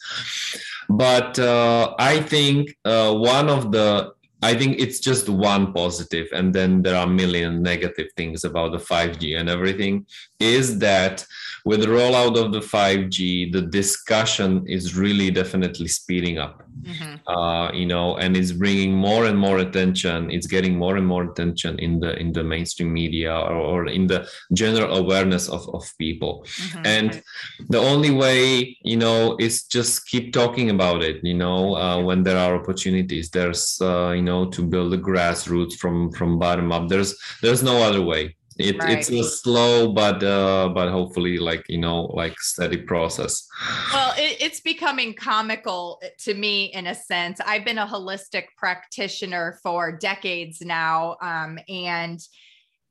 [0.89, 4.11] but uh, i think uh, one of the
[4.41, 8.71] I think it's just one positive, and then there are a million negative things about
[8.71, 10.05] the 5G and everything.
[10.39, 11.25] Is that
[11.65, 16.63] with the rollout of the 5G, the discussion is really definitely speeding up.
[16.81, 17.27] Mm-hmm.
[17.27, 20.31] Uh, you know, and it's bringing more and more attention.
[20.31, 24.07] It's getting more and more attention in the in the mainstream media or, or in
[24.07, 26.45] the general awareness of, of people.
[26.45, 26.85] Mm-hmm.
[26.85, 27.23] And
[27.67, 31.17] the only way, you know, is just keep talking about it.
[31.23, 35.75] You know, uh, when there are opportunities, there's uh, you know to build the grassroots
[35.81, 36.87] from from bottom up.
[36.87, 37.11] There's
[37.41, 38.23] there's no other way
[38.59, 38.97] it, right.
[38.97, 43.47] it's a slow but uh but hopefully like you know like steady process
[43.93, 49.59] well it, it's becoming comical to me in a sense i've been a holistic practitioner
[49.61, 52.19] for decades now um and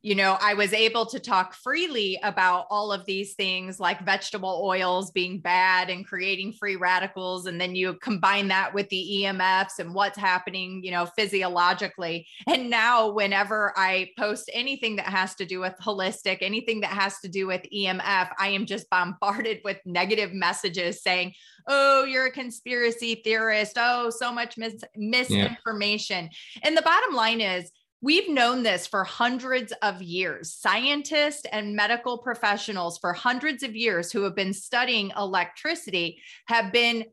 [0.07, 4.62] you know, I was able to talk freely about all of these things like vegetable
[4.64, 7.46] oils being bad and creating free radicals.
[7.46, 12.28] And then you combine that with the EMFs and what's happening, you know, physiologically.
[12.46, 17.18] And now, whenever I post anything that has to do with holistic, anything that has
[17.22, 21.34] to do with EMF, I am just bombarded with negative messages saying,
[21.66, 23.76] oh, you're a conspiracy theorist.
[23.76, 26.30] Oh, so much mis- misinformation.
[26.30, 26.61] Yeah.
[26.62, 27.72] And the bottom line is,
[28.03, 30.53] We've known this for hundreds of years.
[30.53, 37.07] Scientists and medical professionals for hundreds of years who have been studying electricity have been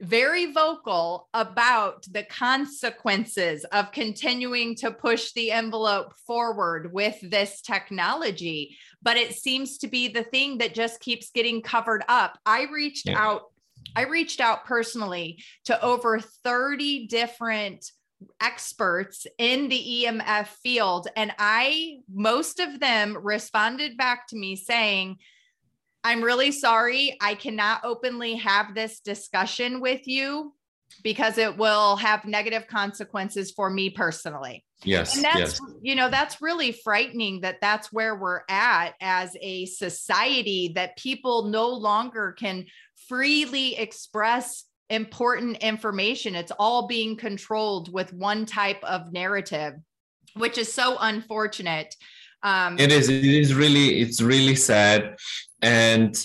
[0.00, 8.76] very vocal about the consequences of continuing to push the envelope forward with this technology.
[9.00, 12.38] But it seems to be the thing that just keeps getting covered up.
[12.44, 13.18] I reached yeah.
[13.18, 13.44] out.
[13.94, 17.90] I reached out personally to over 30 different
[18.40, 21.08] experts in the EMF field.
[21.16, 25.16] And I, most of them responded back to me saying,
[26.04, 27.16] I'm really sorry.
[27.20, 30.54] I cannot openly have this discussion with you
[31.02, 34.64] because it will have negative consequences for me personally.
[34.84, 35.16] Yes.
[35.16, 35.60] And that's, yes.
[35.82, 41.46] you know, that's really frightening that that's where we're at as a society that people
[41.46, 42.66] no longer can
[43.08, 46.34] freely express important information.
[46.34, 49.74] It's all being controlled with one type of narrative,
[50.34, 51.94] which is so unfortunate.
[52.42, 53.08] Um, it is.
[53.08, 54.00] It is really.
[54.00, 55.16] It's really sad,
[55.62, 56.16] and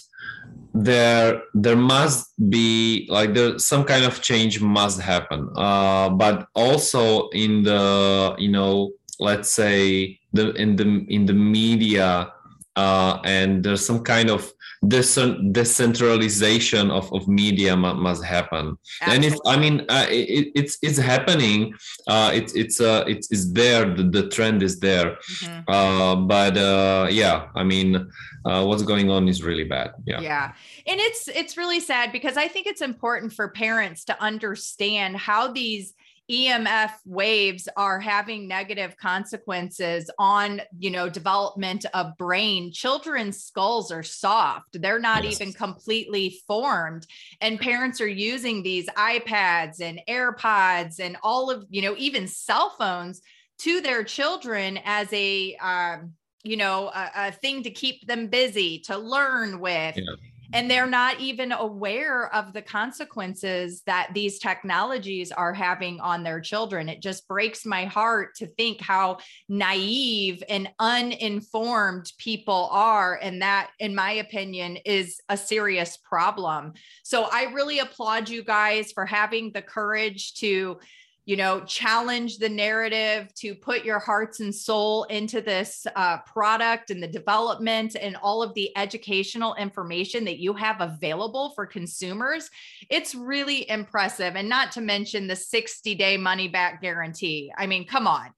[0.73, 5.49] there there must be like there some kind of change must happen.
[5.55, 12.31] Uh, but also in the you know let's say the in the in the media
[12.75, 14.51] uh, and there's some kind of
[14.87, 18.75] decentralization of, of media must happen.
[19.01, 19.15] Absolutely.
[19.15, 21.75] and it's i mean uh, it, it's it's happening.
[22.07, 23.93] Uh, it's it's uh it's, it's there.
[23.93, 25.17] The, the trend is there.
[25.43, 25.71] Mm-hmm.
[25.71, 28.09] uh, but uh, yeah i mean
[28.45, 29.91] uh, what's going on is really bad.
[30.05, 30.19] Yeah.
[30.19, 30.53] Yeah.
[30.87, 35.51] And it's it's really sad because i think it's important for parents to understand how
[35.51, 35.93] these
[36.31, 42.71] EMF waves are having negative consequences on, you know, development of brain.
[42.71, 44.81] Children's skulls are soft.
[44.81, 45.41] They're not yes.
[45.41, 47.05] even completely formed.
[47.41, 52.75] And parents are using these iPads and AirPods and all of, you know, even cell
[52.77, 53.21] phones
[53.59, 56.13] to their children as a um,
[56.43, 60.15] you know a, a, thing to keep them busy to learn with yeah
[60.53, 66.39] and they're not even aware of the consequences that these technologies are having on their
[66.39, 66.89] children.
[66.89, 73.19] It just breaks my heart to think how naive and uninformed people are.
[73.21, 76.73] And that, in my opinion, is a serious problem.
[77.03, 80.79] So I really applaud you guys for having the courage to
[81.25, 86.89] you know, challenge the narrative, to put your hearts and soul into this uh, product
[86.89, 92.49] and the development and all of the educational information that you have available for consumers.
[92.89, 94.35] It's really impressive.
[94.35, 97.51] And not to mention the 60 day money back guarantee.
[97.55, 98.31] I mean, come on,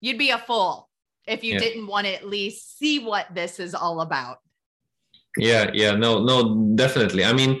[0.00, 0.88] you'd be a fool
[1.26, 1.60] if you yeah.
[1.60, 4.38] didn't want to at least see what this is all about.
[5.36, 7.24] Yeah, yeah, no, no, definitely.
[7.24, 7.60] I mean,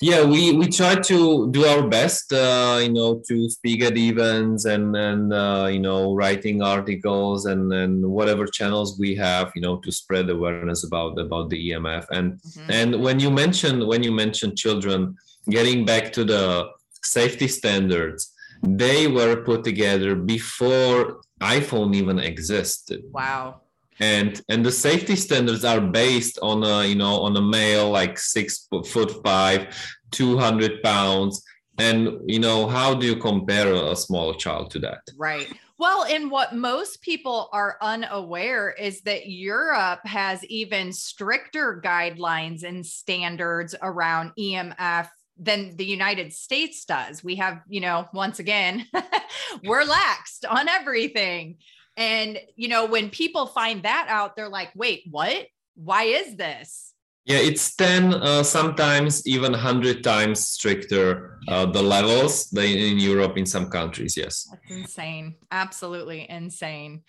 [0.00, 4.64] yeah we we try to do our best uh, you know to speak at events
[4.64, 9.76] and and uh, you know writing articles and and whatever channels we have you know
[9.78, 12.70] to spread awareness about about the emf and mm-hmm.
[12.70, 15.16] and when you mentioned when you mentioned children
[15.48, 16.68] getting back to the
[17.02, 18.32] safety standards
[18.62, 23.02] they were put together before iphone even existed.
[23.12, 23.60] Wow
[24.00, 28.18] and and the safety standards are based on a you know on a male like
[28.18, 29.68] six foot five
[30.10, 31.42] 200 pounds
[31.78, 36.30] and you know how do you compare a small child to that right well and
[36.30, 44.32] what most people are unaware is that europe has even stricter guidelines and standards around
[44.38, 47.24] emf than the United States does.
[47.24, 48.86] We have, you know, once again,
[49.64, 51.56] we're laxed on everything.
[51.96, 55.46] And, you know, when people find that out, they're like, wait, what?
[55.76, 56.92] Why is this?
[57.24, 63.38] Yeah, it's 10, uh, sometimes even 100 times stricter, uh, the levels than in Europe
[63.38, 64.14] in some countries.
[64.16, 64.46] Yes.
[64.50, 65.36] That's insane.
[65.50, 67.02] Absolutely insane.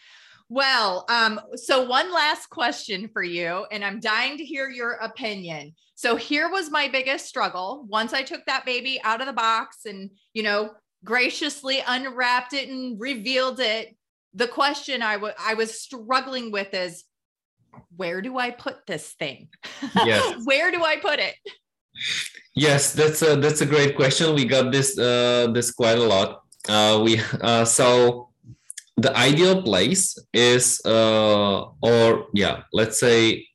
[0.47, 5.73] Well, um, so one last question for you, and I'm dying to hear your opinion.
[5.95, 7.86] So here was my biggest struggle.
[7.89, 10.71] Once I took that baby out of the box and, you know,
[11.03, 13.95] graciously unwrapped it and revealed it,
[14.36, 17.05] the question I, w- I was struggling with is
[17.95, 19.47] where do I put this thing?
[19.95, 20.41] Yes.
[20.45, 21.36] where do I put it?
[22.55, 24.36] Yes, that's a that's a great question.
[24.36, 26.41] We got this uh, this quite a lot.
[26.67, 28.29] Uh, we uh, so
[28.97, 33.47] the ideal place is uh, or yeah, let's say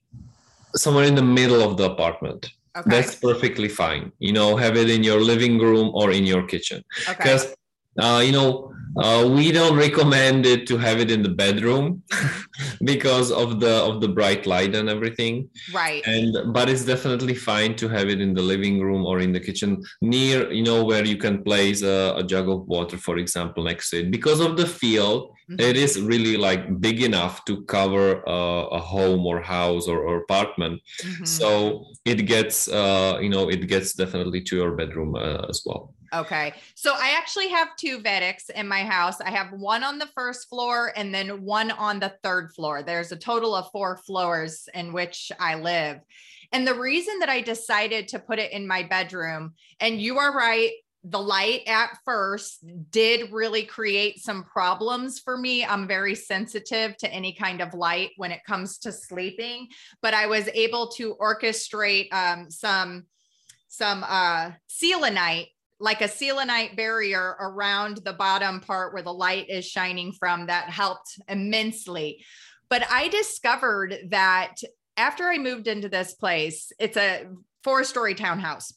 [0.75, 2.51] somewhere in the middle of the apartment.
[2.77, 2.89] Okay.
[2.89, 4.13] That's perfectly fine.
[4.21, 6.85] You know, have it in your living room or in your kitchen.
[7.09, 7.55] Because okay.
[7.99, 12.03] uh, you know, uh, we don't recommend it to have it in the bedroom
[12.85, 15.49] because of the of the bright light and everything.
[15.73, 16.07] Right.
[16.07, 19.41] And but it's definitely fine to have it in the living room or in the
[19.41, 23.65] kitchen near, you know, where you can place a, a jug of water, for example,
[23.65, 24.11] next to it.
[24.11, 25.61] Because of the feel, mm-hmm.
[25.61, 28.33] it is really like big enough to cover a,
[28.73, 30.81] a home or house or, or apartment.
[31.03, 31.25] Mm-hmm.
[31.25, 35.95] So it gets, uh, you know, it gets definitely to your bedroom uh, as well.
[36.13, 36.55] Okay.
[36.75, 39.21] So I actually have two Vedics in my house.
[39.21, 42.83] I have one on the first floor and then one on the third floor.
[42.83, 46.01] There's a total of four floors in which I live.
[46.53, 50.37] And the reason that I decided to put it in my bedroom, and you are
[50.37, 50.73] right,
[51.05, 55.65] the light at first did really create some problems for me.
[55.65, 59.69] I'm very sensitive to any kind of light when it comes to sleeping,
[60.03, 63.07] but I was able to orchestrate um, some
[63.69, 65.47] some uh, selenite
[65.81, 70.69] like a selenite barrier around the bottom part where the light is shining from that
[70.69, 72.25] helped immensely.
[72.69, 74.57] But I discovered that
[74.97, 77.27] after I moved into this place, it's a
[77.65, 78.75] four story townhouse,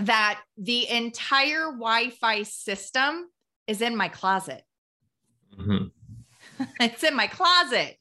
[0.00, 3.28] that the entire Wi Fi system
[3.66, 4.62] is in my closet.
[5.58, 6.64] Mm-hmm.
[6.80, 7.96] it's in my closet.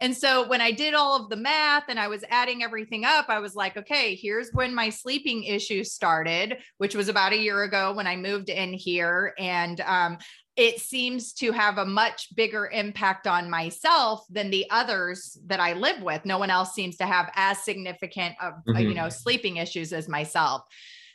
[0.00, 3.26] And so when I did all of the math and I was adding everything up,
[3.28, 7.62] I was like, okay, here's when my sleeping issues started, which was about a year
[7.62, 9.34] ago when I moved in here.
[9.38, 10.18] And um,
[10.56, 15.74] it seems to have a much bigger impact on myself than the others that I
[15.74, 16.24] live with.
[16.24, 18.76] No one else seems to have as significant of mm-hmm.
[18.76, 20.62] uh, you know sleeping issues as myself.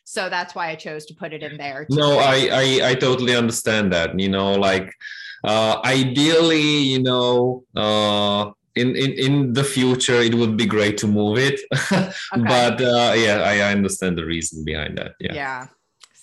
[0.04, 1.88] So that's why I chose to put it in there.
[1.90, 4.20] No, I, I I totally understand that.
[4.20, 4.94] You know, like
[5.44, 11.08] uh, ideally, you know, uh, in, in in the future it would be great to
[11.08, 11.60] move it
[11.92, 12.12] okay.
[12.34, 15.68] but uh, yeah I, I understand the reason behind that yeah yeah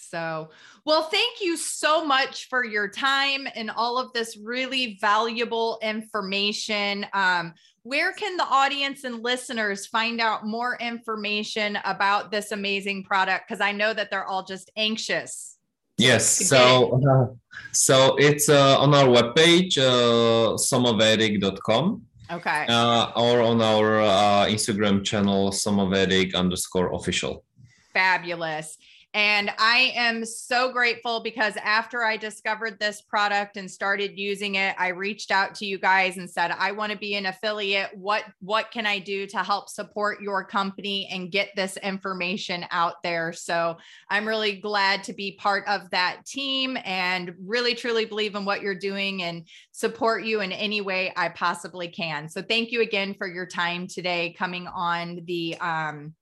[0.08, 0.48] So,
[0.86, 7.06] well, thank you so much for your time and all of this really valuable information.
[7.12, 13.48] Um, where can the audience and listeners find out more information about this amazing product?
[13.48, 15.56] Because I know that they're all just anxious.
[15.98, 17.34] Yes, so uh,
[17.72, 22.02] so it's uh, on our webpage, uh, somavedic.com.
[22.30, 22.66] Okay.
[22.68, 27.44] Uh, or on our uh, Instagram channel, somavedic underscore official.
[27.92, 28.76] Fabulous.
[29.14, 34.76] And I am so grateful because after I discovered this product and started using it,
[34.78, 37.90] I reached out to you guys and said, I want to be an affiliate.
[37.94, 43.02] What what can I do to help support your company and get this information out
[43.02, 43.32] there?
[43.32, 43.78] So
[44.10, 48.60] I'm really glad to be part of that team and really truly believe in what
[48.60, 52.28] you're doing and support you in any way I possibly can.
[52.28, 56.14] So thank you again for your time today coming on the um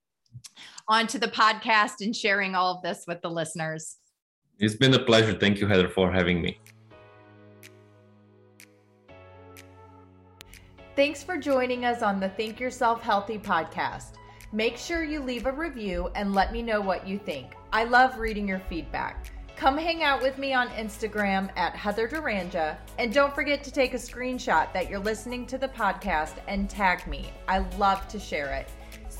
[0.89, 3.97] onto the podcast and sharing all of this with the listeners.
[4.59, 5.33] It's been a pleasure.
[5.39, 6.59] Thank you, Heather, for having me.
[10.95, 14.15] Thanks for joining us on the Think Yourself Healthy podcast.
[14.53, 17.53] Make sure you leave a review and let me know what you think.
[17.73, 19.31] I love reading your feedback.
[19.57, 22.77] Come hang out with me on Instagram at Heather Duranja.
[22.99, 27.07] And don't forget to take a screenshot that you're listening to the podcast and tag
[27.07, 27.31] me.
[27.49, 28.71] I love to share it.